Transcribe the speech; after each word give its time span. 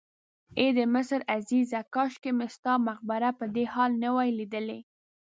ای 0.59 0.67
د 0.77 0.79
مصر 0.93 1.19
عزیزه 1.35 1.81
کاشکې 1.95 2.31
مې 2.37 2.47
ستا 2.55 2.73
مقبره 2.87 3.29
په 3.39 3.45
دې 3.55 3.65
حال 3.73 3.91
نه 4.03 4.09
وای 4.15 4.29
لیدلې. 4.39 4.79